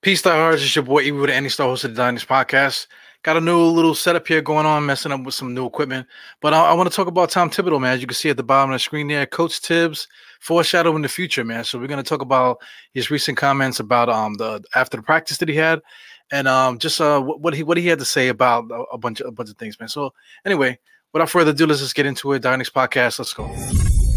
[0.00, 0.62] Peace, diehards.
[0.62, 2.86] It's your boy Evil with Any Star host of the Dynasty Podcast.
[3.24, 6.06] Got a new little setup here going on, messing up with some new equipment.
[6.40, 7.94] But I, I want to talk about Tom Thibodeau, man.
[7.94, 10.06] As you can see at the bottom of the screen there, Coach Thibs
[10.38, 11.64] foreshadowing the future, man.
[11.64, 12.58] So we're going to talk about
[12.94, 15.80] his recent comments about um the after the practice that he had,
[16.30, 19.20] and um just uh what he what he had to say about a, a bunch
[19.20, 19.88] of a bunch of things, man.
[19.88, 20.78] So anyway,
[21.12, 22.42] without further ado, let's just get into it.
[22.42, 23.18] Dynasty Podcast.
[23.18, 24.07] Let's go.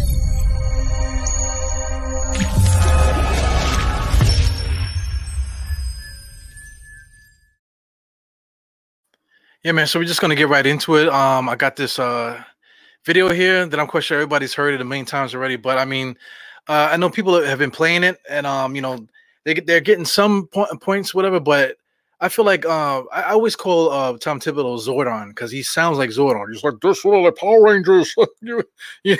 [9.64, 9.86] Yeah, man.
[9.86, 11.08] So we're just gonna get right into it.
[11.10, 12.44] Um, I got this uh
[13.06, 15.56] video here that I'm quite sure everybody's heard it a million times already.
[15.56, 16.18] But I mean,
[16.68, 19.08] uh, I know people have been playing it, and um, you know,
[19.46, 21.40] they they're getting some points, whatever.
[21.40, 21.78] But
[22.20, 26.10] I feel like uh, I, always call uh Tom Thibodeau Zordon because he sounds like
[26.10, 26.52] Zordon.
[26.52, 28.16] He's like this little the Power Rangers.
[28.42, 28.64] you,
[29.04, 29.18] you,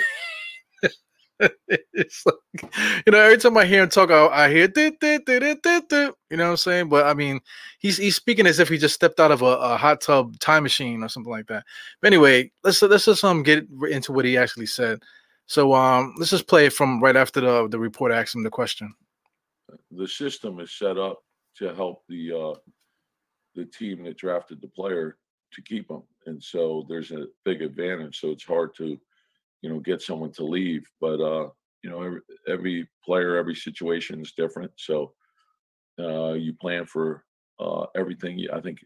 [1.92, 2.72] it's like,
[3.06, 6.56] you know, every time I hear him talk, I, I hear, you know what I'm
[6.56, 6.88] saying?
[6.88, 7.40] But I mean,
[7.78, 10.62] he's he's speaking as if he just stepped out of a, a, hot tub time
[10.62, 11.64] machine or something like that.
[12.00, 15.02] But anyway, let's let's just um get into what he actually said.
[15.46, 18.50] So um, let's just play it from right after the the report asked him the
[18.50, 18.94] question.
[19.90, 21.22] The system is set up
[21.56, 22.58] to help the uh,
[23.54, 25.16] the team that drafted the player
[25.52, 28.20] to keep him, and so there's a big advantage.
[28.20, 28.98] So it's hard to
[29.62, 31.48] you know get someone to leave but uh
[31.82, 35.14] you know every, every player every situation is different so
[35.98, 37.24] uh you plan for
[37.60, 38.46] uh everything.
[38.52, 38.78] I think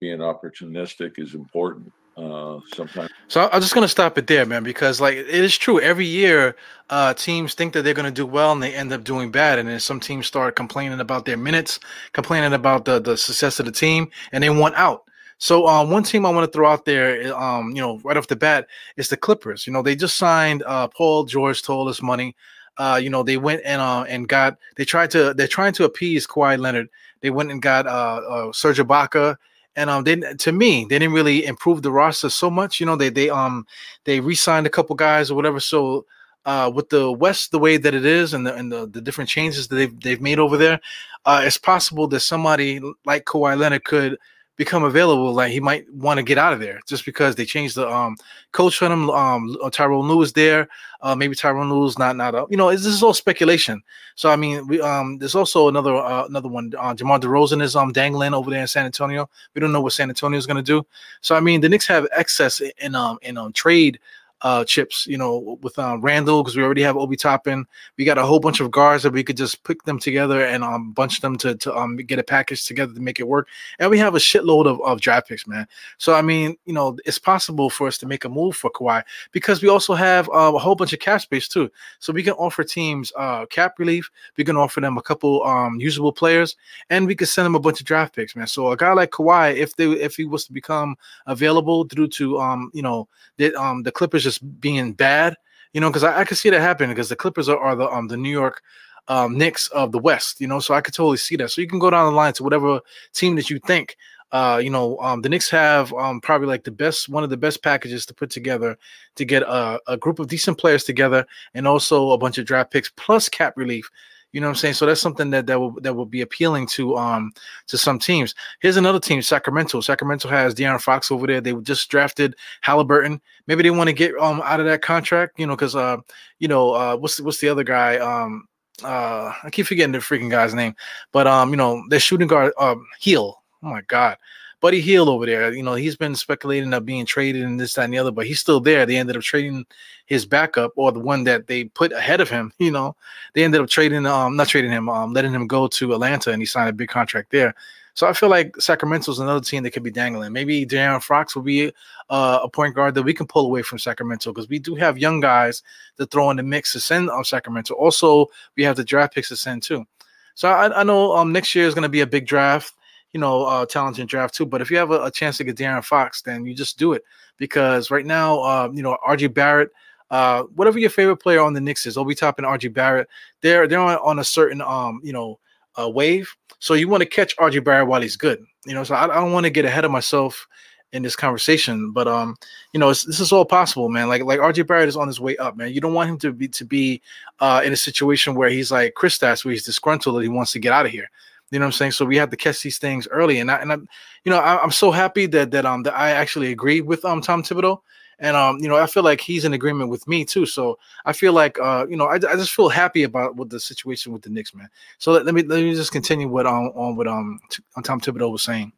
[0.00, 3.10] being opportunistic is important uh sometimes.
[3.28, 6.56] So i'm just gonna stop it there man because like it is true every year
[6.88, 9.68] uh teams think that they're gonna do well and they end up doing bad and
[9.68, 11.78] then some teams start complaining about their minutes
[12.12, 15.05] complaining about the the success of the team and they want out
[15.38, 18.16] so um, one team I want to throw out there, eh, um, you know, right
[18.16, 19.66] off the bat, is the Clippers.
[19.66, 22.34] You know, they just signed uh, Paul George told us money.
[22.78, 25.84] Uh, you know, they went and uh, and got they tried to they're trying to
[25.84, 26.88] appease Kawhi Leonard.
[27.20, 29.36] They went and got uh, uh Serge Ibaka,
[29.76, 32.80] and um, they to me they didn't really improve the roster so much.
[32.80, 33.66] You know, they they um
[34.04, 35.60] they re-signed a couple guys or whatever.
[35.60, 36.06] So
[36.44, 39.28] uh, with the West the way that it is and the and the, the different
[39.28, 40.80] changes that they've they've made over there,
[41.24, 44.18] uh, it's possible that somebody like Kawhi Leonard could
[44.56, 47.76] become available, like he might want to get out of there just because they changed
[47.76, 48.16] the um
[48.52, 49.10] coach on him.
[49.10, 50.68] Um, uh, Tyronn Lue there.
[51.02, 52.50] Uh, maybe Tyronn Lue's not not up.
[52.50, 53.82] You know, this is all speculation.
[54.14, 56.72] So I mean, we um, there's also another uh, another one.
[56.78, 59.28] Uh, DeMar DeRozan is um dangling over there in San Antonio.
[59.54, 60.86] We don't know what San Antonio is going to do.
[61.20, 64.00] So I mean, the Knicks have excess in um in um trade
[64.42, 67.66] uh, chips, you know, with um, Randle because we already have Obi Toppin.
[67.96, 70.62] We got a whole bunch of guards that we could just pick them together and
[70.62, 73.48] um, bunch them to, to um, get a package together to make it work.
[73.78, 75.66] And we have a shitload of, of draft picks, man.
[75.98, 79.02] So, I mean, you know, it's possible for us to make a move for Kawhi
[79.32, 81.70] because we also have uh, a whole bunch of cap space too.
[82.00, 84.10] So we can offer teams uh, cap relief.
[84.36, 86.56] We can offer them a couple um, usable players
[86.90, 88.46] and we could send them a bunch of draft picks, man.
[88.46, 90.96] So a guy like Kawhi, if they if he was to become
[91.26, 93.08] available due to um, you know,
[93.38, 95.36] the, um, the Clippers just being bad,
[95.72, 97.88] you know, because I, I could see that happen because the Clippers are, are the
[97.96, 98.62] um the New York
[99.08, 101.50] um Knicks of the West, you know, so I could totally see that.
[101.50, 102.80] So you can go down the line to whatever
[103.12, 103.96] team that you think.
[104.32, 107.36] Uh, you know, um, the Knicks have um, probably like the best, one of the
[107.36, 108.76] best packages to put together
[109.14, 112.72] to get a, a group of decent players together, and also a bunch of draft
[112.72, 113.88] picks plus cap relief
[114.32, 114.74] you know what I'm saying?
[114.74, 117.32] So that's something that that will that will be appealing to um
[117.68, 118.34] to some teams.
[118.60, 119.80] Here's another team, Sacramento.
[119.80, 121.40] Sacramento has De'Aaron Fox over there.
[121.40, 123.20] They just drafted Halliburton.
[123.46, 125.98] Maybe they want to get um out of that contract, you know, because uh
[126.38, 128.46] you know uh what's what's the other guy um
[128.84, 130.74] uh I keep forgetting the freaking guy's name,
[131.12, 133.36] but um you know their shooting guard um Hield.
[133.62, 134.18] Oh my god.
[134.60, 137.84] Buddy Hield over there, you know, he's been speculating of being traded and this, that,
[137.84, 138.86] and the other, but he's still there.
[138.86, 139.66] They ended up trading
[140.06, 142.96] his backup or the one that they put ahead of him, you know.
[143.34, 146.40] They ended up trading, um, not trading him, um, letting him go to Atlanta and
[146.40, 147.54] he signed a big contract there.
[147.96, 150.30] So I feel like Sacramento's another team that could be dangling.
[150.30, 151.72] Maybe De'Aaron Fox will be
[152.10, 154.98] uh, a point guard that we can pull away from Sacramento because we do have
[154.98, 155.62] young guys
[155.96, 157.72] to throw in the mix to send on Sacramento.
[157.72, 159.86] Also, we have the draft picks to send too.
[160.34, 162.74] So I, I know um, next year is going to be a big draft
[163.12, 164.46] you know, uh, talented draft too.
[164.46, 166.92] But if you have a, a, chance to get De'Aaron Fox, then you just do
[166.92, 167.02] it
[167.38, 169.70] because right now, uh, you know, RJ Barrett,
[170.10, 173.08] uh, whatever your favorite player on the Knicks is, Obi Toppin RJ Barrett,
[173.40, 175.38] they're they're on, on a certain um, you know,
[175.80, 176.34] uh, wave.
[176.58, 178.44] So you want to catch RJ Barrett while he's good.
[178.66, 180.46] You know, so I, I don't want to get ahead of myself
[180.92, 182.36] in this conversation, but um,
[182.72, 184.08] you know, this is all possible, man.
[184.08, 185.72] Like like RJ Barrett is on his way up, man.
[185.72, 187.02] You don't want him to be to be
[187.40, 190.52] uh in a situation where he's like Chris Kristaps, where he's disgruntled that he wants
[190.52, 191.10] to get out of here.
[191.50, 191.92] You know what I'm saying?
[191.92, 193.76] So we have to catch these things early, and I, and I,
[194.24, 197.20] you know, I, am so happy that that um that I actually agree with um
[197.20, 197.80] Tom Thibodeau,
[198.18, 200.44] and um, you know, I feel like he's in agreement with me too.
[200.44, 203.60] So I feel like uh, you know, I, I just feel happy about what the
[203.60, 204.68] situation with the Knicks, man.
[204.98, 207.38] So let, let me let me just continue what on on what um
[207.76, 208.72] on Tom Thibodeau was saying.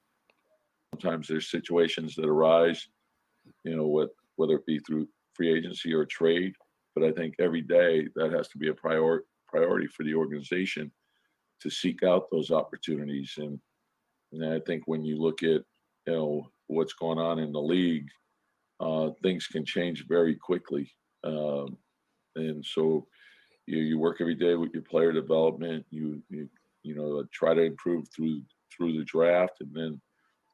[0.93, 2.89] Sometimes there's situations that arise,
[3.65, 6.53] you know, what whether it be through free agency or trade,
[6.95, 10.91] but I think every day that has to be a prior priority for the organization
[11.61, 13.35] to seek out those opportunities.
[13.39, 13.59] And,
[14.33, 15.63] and I think when you look at
[16.07, 18.09] you know what's going on in the league,
[18.81, 20.91] uh, things can change very quickly.
[21.25, 21.77] Um,
[22.37, 23.07] and so
[23.67, 25.85] you you work every day with your player development.
[25.91, 26.49] You you,
[26.83, 28.43] you know try to improve through
[28.75, 30.01] through the draft, and then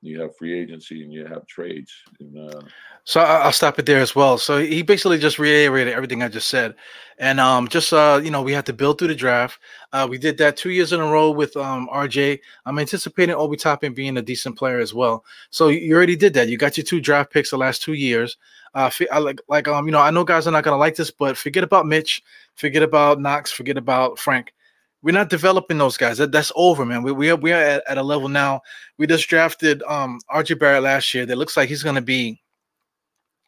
[0.05, 1.93] you have free agency and you have trades.
[2.21, 2.61] And, uh,
[3.05, 4.39] so I'll stop it there as well.
[4.39, 6.75] So he basically just reiterated everything I just said,
[7.19, 9.59] and um, just uh, you know, we had to build through the draft.
[9.93, 12.41] Uh, we did that two years in a row with um, RJ.
[12.65, 15.25] I'm anticipating Obi Toppin being a decent player as well.
[15.51, 16.49] So you already did that.
[16.49, 18.39] You got your two draft picks the last two years.
[18.73, 21.11] Uh, I like like um, you know, I know guys are not gonna like this,
[21.11, 22.23] but forget about Mitch,
[22.55, 24.54] forget about Knox, forget about Frank
[25.05, 26.17] we're not developing those guys.
[26.17, 27.03] That, that's over, man.
[27.03, 28.63] We, we are we are at, at a level now.
[28.97, 31.27] We just drafted um RJ Barrett last year.
[31.27, 32.41] That looks like he's gonna be,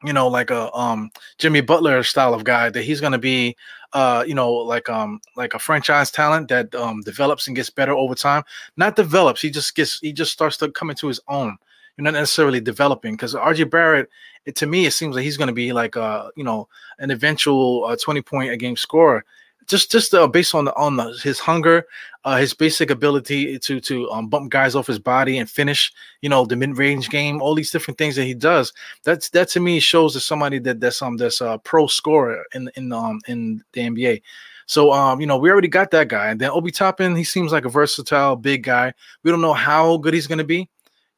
[0.04, 2.68] you know, like a um Jimmy Butler style of guy.
[2.68, 3.56] That he's gonna be,
[3.94, 7.92] uh, you know, like um like a franchise talent that um develops and gets better
[7.92, 8.42] over time.
[8.76, 9.40] Not develops.
[9.40, 11.56] He just gets he just starts to come into his own.
[11.96, 14.10] You're not necessarily developing because RJ Barrett,
[14.44, 16.68] it, to me, it seems like he's going to be like uh you know
[16.98, 19.24] an eventual uh, 20 point a game scorer
[19.66, 21.86] just just uh, based on the, on the, his hunger,
[22.24, 25.92] uh, his basic ability to to um, bump guys off his body and finish,
[26.22, 28.72] you know, the mid range game, all these different things that he does.
[29.04, 32.70] That's that to me shows that somebody that that's um that's a pro scorer in
[32.76, 34.22] in um in the NBA.
[34.66, 37.52] So um you know we already got that guy, and then Obi Toppin he seems
[37.52, 38.92] like a versatile big guy.
[39.22, 40.68] We don't know how good he's gonna be,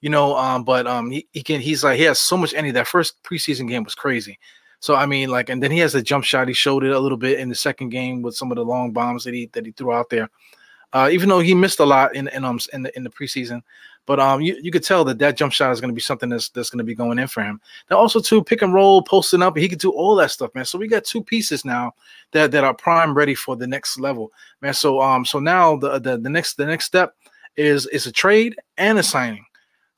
[0.00, 2.72] you know, um but um he, he can he's like he has so much energy.
[2.72, 4.38] That first preseason game was crazy.
[4.80, 6.48] So I mean, like, and then he has a jump shot.
[6.48, 8.92] He showed it a little bit in the second game with some of the long
[8.92, 10.30] bombs that he that he threw out there.
[10.92, 13.60] Uh, even though he missed a lot in in um in the in the preseason,
[14.06, 16.30] but um you, you could tell that that jump shot is going to be something
[16.30, 17.60] that's that's going to be going in for him.
[17.90, 20.64] Now also too pick and roll, posting up, he could do all that stuff, man.
[20.64, 21.92] So we got two pieces now
[22.32, 24.32] that that are prime ready for the next level,
[24.62, 24.72] man.
[24.72, 27.14] So um so now the the, the next the next step
[27.56, 29.44] is is a trade and a signing.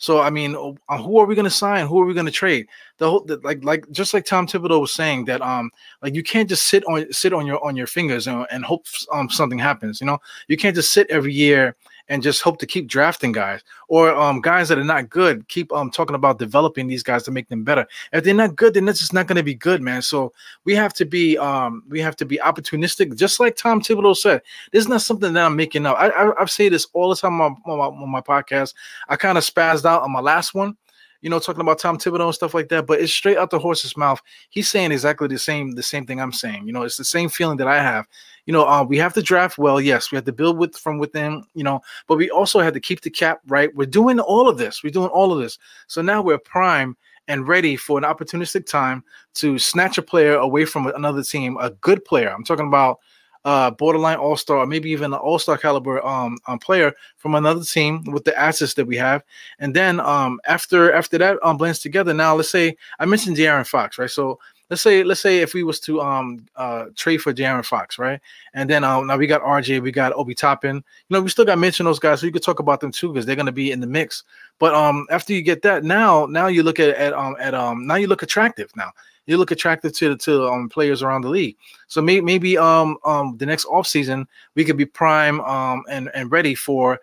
[0.01, 0.57] So I mean,
[0.89, 1.87] uh, who are we going to sign?
[1.87, 2.67] Who are we going to trade?
[2.97, 5.71] The whole the, like like just like Tom Thibodeau was saying that um
[6.03, 8.87] like you can't just sit on sit on your on your fingers and, and hope
[9.13, 10.01] um something happens.
[10.01, 10.19] You know,
[10.49, 11.77] you can't just sit every year
[12.11, 15.49] and just hope to keep drafting guys or um, guys that are not good.
[15.49, 17.87] Keep um, talking about developing these guys to make them better.
[18.13, 20.03] If they're not good, then it's just not going to be good, man.
[20.03, 20.33] So
[20.65, 24.43] we have to be um, we have to be opportunistic, just like Tom Thibodeau said.
[24.73, 25.97] This is not something that I'm making up.
[25.99, 28.75] I, I, I say this all the time on on my, on my podcast.
[29.09, 30.77] I kind of spazzed out on my last one
[31.21, 32.87] you know, talking about Tom Thibodeau and stuff like that.
[32.87, 34.21] But it's straight out the horse's mouth.
[34.51, 36.67] He's saying exactly the same, the same thing I'm saying.
[36.67, 38.07] You know, it's the same feeling that I have.
[38.47, 39.81] You know, uh, we have to draft well.
[39.81, 41.45] Yes, we have to build with from within.
[41.55, 43.75] You know, but we also have to keep the cap right.
[43.75, 44.83] We're doing all of this.
[44.83, 45.59] We're doing all of this.
[45.87, 46.97] So now we're prime
[47.29, 51.71] and ready for an opportunistic time to snatch a player away from another team, a
[51.71, 52.29] good player.
[52.29, 52.99] I'm talking about
[53.45, 57.35] uh, borderline all star, or maybe even an all star caliber um, um, player from
[57.35, 59.23] another team with the assets that we have.
[59.59, 63.67] And then um, after after that um, blends together, now let's say I mentioned De'Aaron
[63.67, 64.11] Fox, right?
[64.11, 64.39] So
[64.71, 68.21] let's say let's say if we was to um uh trade for De'Aaron Fox, right?
[68.55, 70.77] And then um now we got RJ, we got Obi Toppin.
[70.77, 73.13] You know, we still got mention those guys, so you could talk about them too
[73.13, 74.23] because they're gonna be in the mix.
[74.59, 77.87] But um after you get that, now now you look at, at um at um
[77.87, 78.93] now you look attractive now
[79.27, 81.57] you look attractive to to um, players around the league.
[81.87, 86.31] So maybe maybe um um the next offseason we could be prime um and and
[86.31, 87.01] ready for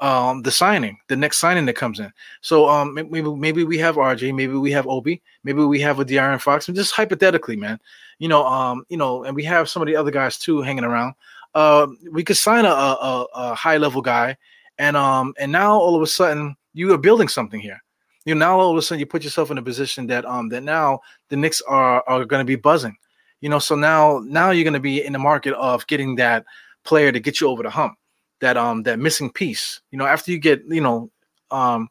[0.00, 2.12] um the signing, the next signing that comes in.
[2.40, 6.04] So um maybe maybe we have RJ, maybe we have Obi, maybe we have a
[6.04, 7.78] De'Aaron Fox, and just hypothetically, man,
[8.18, 10.84] you know um you know, and we have some of the other guys too hanging
[10.84, 11.14] around.
[11.54, 14.36] Uh, we could sign a, a, a high level guy,
[14.78, 17.82] and um and now all of a sudden you are building something here
[18.26, 20.50] you know, now all of a sudden you put yourself in a position that um
[20.50, 22.96] that now the Knicks are are going to be buzzing.
[23.40, 26.44] You know, so now now you're going to be in the market of getting that
[26.84, 27.94] player to get you over the hump,
[28.40, 29.80] that um that missing piece.
[29.92, 31.10] You know, after you get you know
[31.50, 31.88] um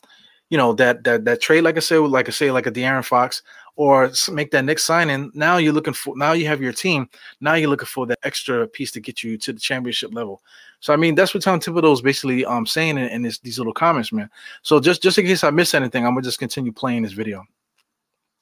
[0.50, 3.06] you know that that that trade, like I said, like I say, like a De'Aaron
[3.06, 3.42] Fox,
[3.78, 5.32] or make that next signing.
[5.34, 7.10] Now you're looking for now you have your team.
[7.40, 10.42] Now you're looking for that extra piece to get you to the championship level.
[10.86, 13.58] So I mean that's what Tom Thibodeau is basically um saying in, in this, these
[13.58, 14.30] little comments, man.
[14.62, 17.44] So just just in case I miss anything, I'm gonna just continue playing this video.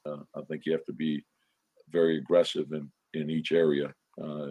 [0.04, 1.24] Uh, I think you have to be
[1.88, 3.94] very aggressive in in each area.
[4.22, 4.48] Uh,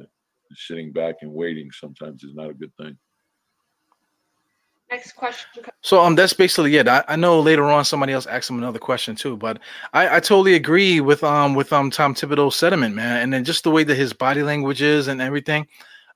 [0.56, 2.98] sitting back and waiting sometimes is not a good thing.
[4.90, 5.64] Next question.
[5.82, 6.88] So um, that's basically it.
[6.88, 9.60] I, I know later on somebody else asked him another question too, but
[9.94, 13.64] I, I totally agree with um with um Tom Thibodeau's sentiment, man, and then just
[13.64, 15.68] the way that his body language is and everything.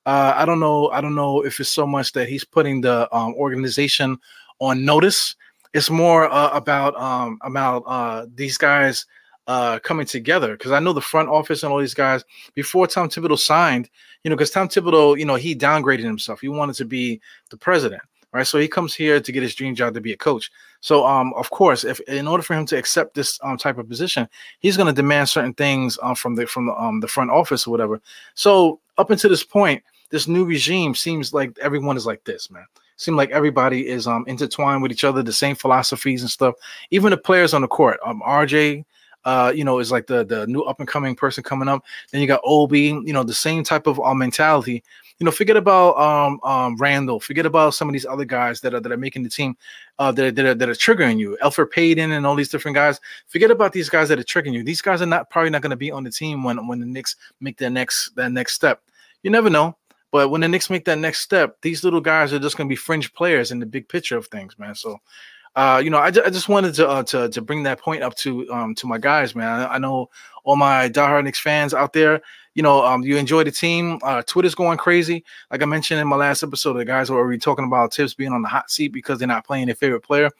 [0.07, 0.89] Uh, I don't know.
[0.91, 4.17] I don't know if it's so much that he's putting the um, organization
[4.59, 5.35] on notice.
[5.73, 9.05] It's more uh, about um, about uh, these guys
[9.47, 12.23] uh, coming together because I know the front office and all these guys
[12.55, 13.89] before Tom Thibodeau signed.
[14.23, 16.39] You know, because Tom Thibodeau, you know, he downgraded himself.
[16.39, 18.01] He wanted to be the president
[18.33, 18.45] right?
[18.45, 20.51] So he comes here to get his dream job to be a coach.
[20.81, 23.89] So, um, of course, if in order for him to accept this um, type of
[23.89, 24.27] position,
[24.59, 27.65] he's going to demand certain things uh, from the from the, um, the front office
[27.65, 27.99] or whatever.
[28.35, 32.65] So, up until this point, this new regime seems like everyone is like this, man.
[32.95, 36.55] Seem like everybody is um intertwined with each other, the same philosophies and stuff.
[36.91, 38.85] Even the players on the court, um, RJ,
[39.25, 41.83] uh, you know, is like the the new up and coming person coming up.
[42.11, 44.83] Then you got Obi, you know, the same type of uh, mentality
[45.19, 48.73] you know, forget about um, um, Randle, forget about some of these other guys that
[48.73, 49.57] are that are making the team,
[49.97, 52.99] uh, that, that, are, that are triggering you, Elfrid Payton and all these different guys.
[53.27, 54.63] Forget about these guys that are triggering you.
[54.63, 56.85] These guys are not probably not going to be on the team when when the
[56.85, 58.81] Knicks make their next that next step.
[59.23, 59.75] You never know.
[60.11, 62.71] But when the Knicks make that next step, these little guys are just going to
[62.71, 64.73] be fringe players in the big picture of things, man.
[64.73, 64.97] So,
[65.55, 68.15] uh, you know, I, I just wanted to, uh, to to bring that point up
[68.15, 69.47] to um, to my guys, man.
[69.47, 70.09] I, I know
[70.43, 72.21] all my diehard Knicks fans out there
[72.57, 73.99] you know, um, you enjoy the team.
[74.01, 75.23] Uh, Twitter's going crazy.
[75.51, 78.33] Like I mentioned in my last episode, the guys were already talking about Thibs being
[78.33, 80.31] on the hot seat because they're not playing their favorite player.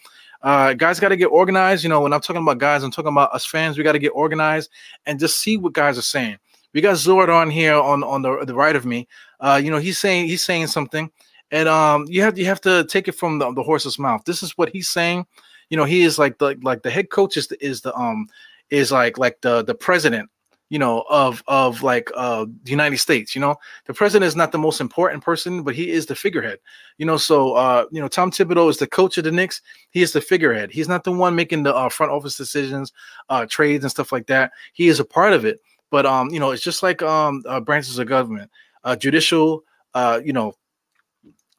[0.42, 1.84] Uh, guys got to get organized.
[1.84, 3.78] You know, when I'm talking about guys, I'm talking about us fans.
[3.78, 4.72] We got to get organized
[5.06, 6.38] and just see what guys are saying.
[6.74, 9.08] We got Zordon here on on the, the right of me.
[9.40, 11.10] Uh, you know, he's saying he's saying something,
[11.52, 14.24] and um, you have you have to take it from the, the horse's mouth.
[14.26, 15.26] This is what he's saying.
[15.70, 18.28] You know, he is like the like the head coach is the, is the um
[18.70, 20.30] is like like the the president
[20.70, 23.34] you know, of of like uh the United States.
[23.34, 26.60] You know, the president is not the most important person, but he is the figurehead.
[26.98, 29.62] You know, so uh, you know, Tom Thibodeau is the coach of the Knicks.
[29.92, 30.72] He is the figurehead.
[30.72, 32.92] He's not the one making the uh, front office decisions,
[33.30, 34.52] uh, trades and stuff like that.
[34.74, 37.62] He is a part of it, but um, you know, it's just like um uh,
[37.62, 38.52] branches of government,
[38.88, 39.64] uh, judicial,
[39.94, 40.54] uh, you know,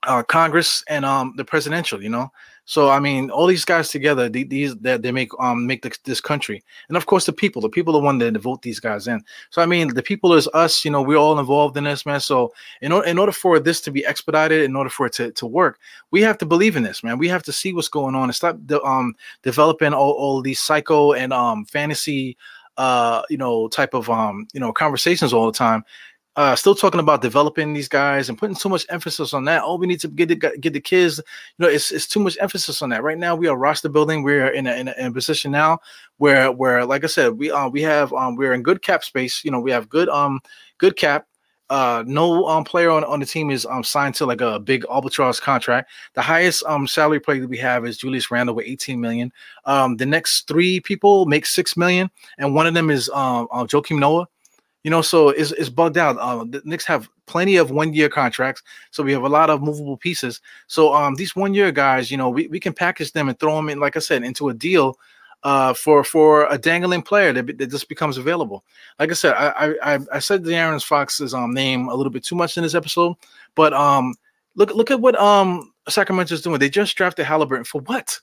[0.04, 2.02] uh, Congress and um the presidential.
[2.02, 2.30] You know,
[2.64, 6.20] so I mean, all these guys together, these that they make um make the, this
[6.20, 7.60] country, and of course the people.
[7.60, 9.22] The people are the one that vote these guys in.
[9.50, 10.84] So I mean, the people is us.
[10.84, 12.20] You know, we're all involved in this, man.
[12.20, 15.32] So in order in order for this to be expedited, in order for it to,
[15.32, 15.78] to work,
[16.10, 17.18] we have to believe in this, man.
[17.18, 20.60] We have to see what's going on and stop the, um developing all, all these
[20.60, 22.36] psycho and um fantasy
[22.78, 25.84] uh you know type of um you know conversations all the time
[26.38, 29.60] uh, still talking about developing these guys and putting too much emphasis on that.
[29.64, 31.18] Oh, we need to get the get the kids.
[31.18, 33.02] You know, it's, it's too much emphasis on that.
[33.02, 34.22] Right now, we are roster building.
[34.22, 35.80] We're in a, in a, in a position now
[36.18, 39.44] where where like I said, we uh, we have um, we're in good cap space.
[39.44, 40.38] You know, we have good um
[40.78, 41.26] good cap.
[41.70, 44.84] Uh, no um player on, on the team is um signed to like a big
[44.88, 45.90] albatross contract.
[46.14, 49.32] The highest um salary player that we have is Julius Randle with 18 million.
[49.64, 53.64] Um, the next three people make six million, and one of them is um uh,
[53.64, 54.28] Joakim Noah
[54.84, 56.16] you know, so it's, it's bugged out.
[56.18, 59.62] Uh, the Knicks have plenty of one year contracts, so we have a lot of
[59.62, 60.40] movable pieces.
[60.66, 63.56] So um, these one year guys, you know, we, we can package them and throw
[63.56, 64.98] them in, like I said, into a deal
[65.42, 68.64] uh, for for a dangling player that, that just becomes available.
[68.98, 72.34] Like I said, I I, I said De'Aaron Fox's um, name a little bit too
[72.34, 73.14] much in this episode,
[73.54, 74.14] but um,
[74.56, 76.58] look look at what um Sacramento's doing.
[76.58, 78.20] They just drafted Halliburton for what?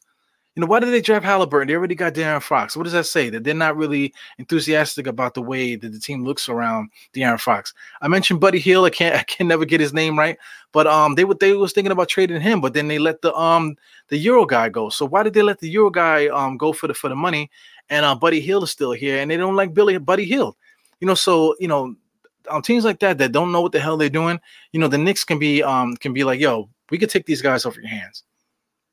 [0.56, 1.68] You know, why did they draft Halliburton?
[1.68, 2.78] They already got De'Aaron Fox.
[2.78, 3.30] What does that say?
[3.30, 7.74] That they're not really enthusiastic about the way that the team looks around De'Aaron Fox.
[8.02, 8.86] I mentioned Buddy Hield.
[8.86, 10.38] I can't I can never get his name right.
[10.72, 13.36] But um they would they was thinking about trading him, but then they let the
[13.36, 13.76] um
[14.08, 14.88] the Euro guy go.
[14.90, 17.52] So why did they let the Euro guy um go for the for the money?
[17.90, 20.56] And uh Buddy Hield is still here and they don't like Billy Buddy Hield.
[21.02, 21.96] You know, so you know,
[22.50, 24.40] um, teams like that that don't know what the hell they're doing,
[24.72, 27.42] you know, the Knicks can be um can be like, yo, we could take these
[27.42, 28.24] guys off your hands.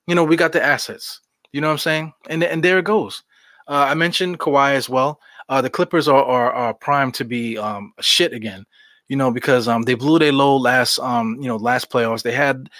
[0.08, 1.20] You know, we got the assets.
[1.52, 2.12] You know what I'm saying?
[2.28, 3.22] And and there it goes.
[3.68, 5.20] Uh, I mentioned Kawhi as well.
[5.48, 8.64] Uh, the Clippers are, are are primed to be um, shit again.
[9.08, 12.22] You know because um, they blew their low last um you know last playoffs.
[12.22, 12.70] They had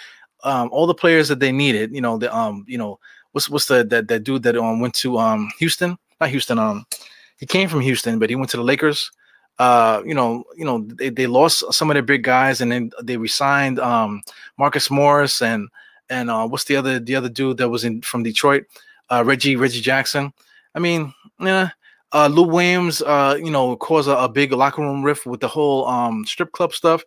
[0.43, 1.93] um, all the players that they needed.
[1.93, 2.99] You know the um you know
[3.31, 6.85] what's what's the that that dude that um went to um Houston not Houston um
[7.37, 9.11] he came from Houston but he went to the Lakers.
[9.59, 12.89] Uh, you know, you know, they, they lost some of their big guys, and then
[13.03, 14.21] they resigned um,
[14.57, 15.69] Marcus Morris and
[16.13, 18.65] and uh, what's the other the other dude that was in from Detroit,
[19.09, 20.31] uh, Reggie Reggie Jackson.
[20.75, 21.69] I mean, yeah.
[22.11, 25.47] Uh, Lou Williams, uh, you know, caused a, a, big locker room rift with the
[25.47, 27.03] whole um, strip club stuff,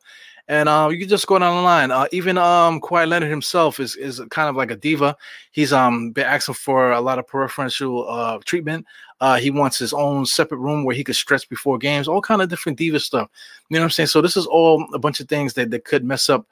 [0.49, 1.93] and uh, you can just go down the line.
[1.93, 5.17] Uh, even um, Kawhi Leonard himself is is kind of like a diva.
[5.53, 8.85] He's um been asking for a lot of preferential uh, treatment.
[9.21, 12.43] Uh, he wants his own separate room where he could stretch before games, all kind
[12.43, 13.31] of different diva stuff.
[13.69, 14.09] You know what I'm saying?
[14.09, 16.47] So this is all a bunch of things that, that could mess up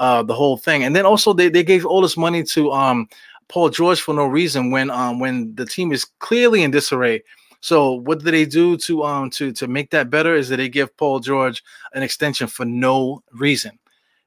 [0.00, 0.82] uh, the whole thing.
[0.82, 3.08] And then also they, they gave all this money to um,
[3.48, 7.22] Paul George for no reason when um, when the team is clearly in disarray.
[7.60, 10.34] So what do they do to um to to make that better?
[10.34, 13.78] Is that they give Paul George an extension for no reason,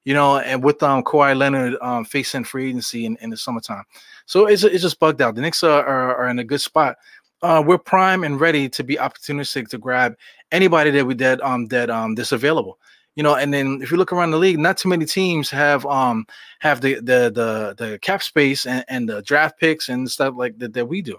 [0.05, 3.83] you know, and with um Kawhi Leonard um facing free agency in, in the summertime.
[4.27, 5.33] So it's it's just bugged out.
[5.33, 6.97] The Knicks are, are, are in a good spot.
[7.41, 10.15] Uh, we're prime and ready to be opportunistic to grab
[10.51, 12.77] anybody that we that um that um that's available
[13.15, 15.85] you know and then if you look around the league not too many teams have
[15.85, 16.25] um
[16.59, 20.57] have the the the, the cap space and, and the draft picks and stuff like
[20.59, 21.17] that that we do.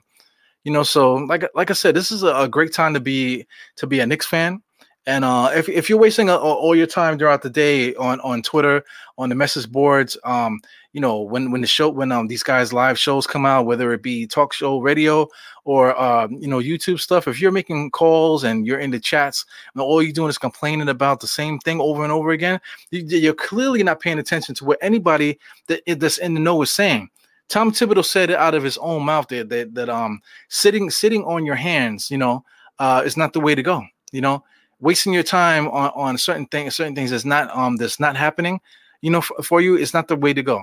[0.64, 3.46] You know so like like i said this is a, great time to be
[3.76, 4.62] to be a Knicks fan.
[5.06, 8.40] And uh, if, if you're wasting a, all your time throughout the day on, on
[8.40, 8.82] Twitter,
[9.18, 10.60] on the message boards, um,
[10.94, 13.92] you know, when when the show when um these guys live shows come out, whether
[13.92, 15.28] it be talk show radio
[15.64, 19.44] or um, you know YouTube stuff, if you're making calls and you're in the chats
[19.74, 22.60] and all you're doing is complaining about the same thing over and over again,
[22.92, 25.36] you, are clearly not paying attention to what anybody
[25.66, 27.10] that that's in the know is saying.
[27.48, 31.24] Tom Thibodeau said it out of his own mouth that that, that um sitting sitting
[31.24, 32.44] on your hands, you know,
[32.78, 33.82] uh, is not the way to go.
[34.12, 34.44] You know,
[34.78, 38.60] wasting your time on, on certain things, certain things that's not um that's not happening,
[39.02, 40.62] you know, for, for you, it's not the way to go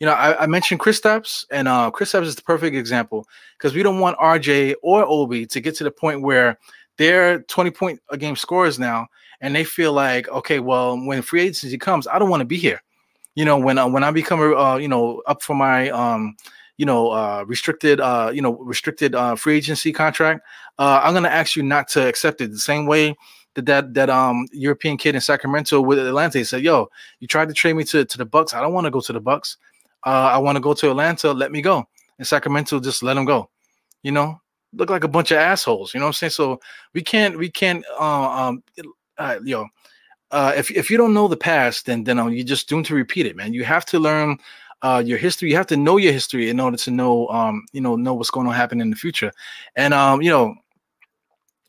[0.00, 3.26] you know, I, I mentioned Kristaps, and uh, Kristaps is the perfect example
[3.56, 6.58] because we don't want RJ or Obi to get to the point where
[6.98, 9.08] they're 20 point a game scorers now,
[9.40, 12.56] and they feel like, okay, well, when free agency comes, I don't want to be
[12.56, 12.82] here.
[13.34, 16.36] You know, when uh, when I become, uh, you know, up for my, um,
[16.76, 20.42] you know, uh, restricted, uh, you know, restricted uh, free agency contract,
[20.78, 23.16] uh, I'm gonna ask you not to accept it the same way
[23.54, 26.88] that that that um European kid in Sacramento with Atlanta said, "Yo,
[27.20, 28.54] you tried to trade me to to the Bucks.
[28.54, 29.56] I don't want to go to the Bucks
[30.06, 31.86] uh, I want to go to Atlanta, let me go.
[32.18, 33.48] In Sacramento, just let them go.
[34.02, 34.40] You know,
[34.72, 35.94] look like a bunch of assholes.
[35.94, 36.30] You know what I'm saying?
[36.30, 36.60] So
[36.94, 38.62] we can't, we can't, uh, um,
[39.18, 39.66] uh, yo,
[40.30, 42.94] uh, if if you don't know the past, then then um, you're just doomed to
[42.94, 43.54] repeat it, man.
[43.54, 44.38] You have to learn
[44.82, 45.50] uh, your history.
[45.50, 48.30] You have to know your history in order to know, um, you know, know what's
[48.30, 49.32] going to happen in the future.
[49.74, 50.54] And um, you know,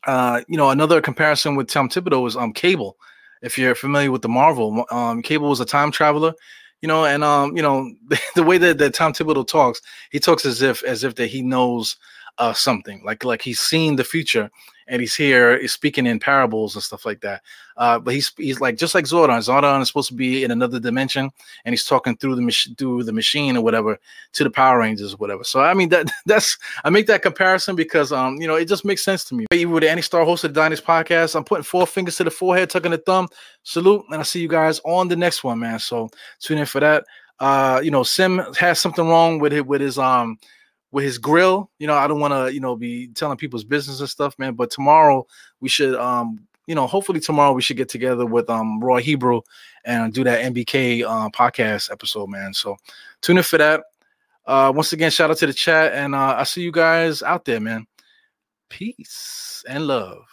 [0.06, 2.96] uh, you know, another comparison with Tom Thibodeau is um, Cable.
[3.42, 6.34] If you're familiar with the Marvel, um, Cable was a time traveler
[6.82, 10.18] you know, and um, you know, the, the way that, that Tom Thibodeau talks, he
[10.18, 11.96] talks as if as if that he knows
[12.38, 14.50] uh something, like like he's seen the future
[14.90, 17.42] and he's here, he's speaking in parables and stuff like that.
[17.76, 19.38] Uh, but he's he's like just like Zordon.
[19.38, 21.30] Zordon is supposed to be in another dimension,
[21.64, 23.98] and he's talking through the through the machine or whatever
[24.32, 25.44] to the Power Rangers or whatever.
[25.44, 28.84] So I mean that that's I make that comparison because um you know it just
[28.84, 29.46] makes sense to me.
[29.52, 32.30] Even with Any Star host of the Dynasty podcast, I'm putting four fingers to the
[32.30, 33.28] forehead, tucking the thumb.
[33.62, 35.78] Salute, and I'll see you guys on the next one, man.
[35.78, 37.04] So tune in for that.
[37.38, 40.38] Uh, you know, Sim has something wrong with it with his um
[40.92, 41.70] with his grill.
[41.78, 44.54] You know, I don't want to, you know, be telling people's business and stuff, man.
[44.54, 45.26] But tomorrow
[45.60, 49.40] we should, um, you know, hopefully tomorrow we should get together with um Roy Hebrew
[49.84, 52.54] and do that MBK uh, podcast episode, man.
[52.54, 52.76] So
[53.22, 53.84] tune in for that.
[54.46, 57.44] Uh, once again, shout out to the chat, and uh, I see you guys out
[57.44, 57.86] there, man.
[58.68, 60.24] Peace and love.